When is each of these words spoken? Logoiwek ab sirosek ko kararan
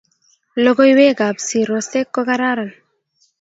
Logoiwek 0.63 1.19
ab 1.27 1.37
sirosek 1.47 2.07
ko 2.15 2.21
kararan 2.27 2.71